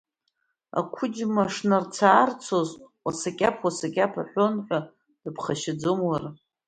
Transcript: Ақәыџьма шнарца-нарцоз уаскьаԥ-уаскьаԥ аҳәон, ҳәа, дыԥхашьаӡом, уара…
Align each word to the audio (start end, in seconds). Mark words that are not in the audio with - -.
Ақәыџьма 0.79 1.43
шнарца-нарцоз 1.53 2.69
уаскьаԥ-уаскьаԥ 3.05 4.13
аҳәон, 4.21 4.55
ҳәа, 4.65 4.79
дыԥхашьаӡом, 5.21 5.99
уара… 6.09 6.29